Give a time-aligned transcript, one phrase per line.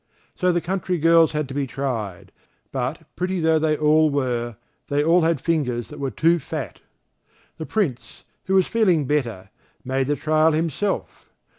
[0.33, 2.31] So the country girls had to be tried,
[2.71, 4.55] but pretty though they all were,
[4.87, 6.81] they all had fingers that were too fat.
[7.59, 9.51] The Prince, who was feeling better,
[9.85, 11.29] made the trial himself.